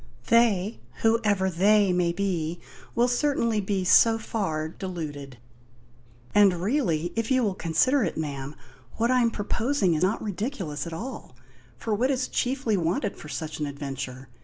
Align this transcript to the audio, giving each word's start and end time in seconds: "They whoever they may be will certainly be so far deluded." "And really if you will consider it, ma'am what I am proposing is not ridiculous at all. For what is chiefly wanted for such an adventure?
"They 0.29 0.79
whoever 1.03 1.47
they 1.47 1.93
may 1.93 2.11
be 2.11 2.59
will 2.95 3.07
certainly 3.07 3.61
be 3.61 3.83
so 3.83 4.17
far 4.17 4.67
deluded." 4.67 5.37
"And 6.33 6.59
really 6.59 7.13
if 7.15 7.29
you 7.29 7.43
will 7.43 7.53
consider 7.53 8.03
it, 8.03 8.17
ma'am 8.17 8.55
what 8.97 9.11
I 9.11 9.21
am 9.21 9.29
proposing 9.29 9.93
is 9.93 10.01
not 10.01 10.19
ridiculous 10.23 10.87
at 10.87 10.93
all. 10.93 11.35
For 11.77 11.93
what 11.93 12.09
is 12.09 12.27
chiefly 12.27 12.77
wanted 12.77 13.15
for 13.15 13.29
such 13.29 13.59
an 13.59 13.67
adventure? 13.67 14.27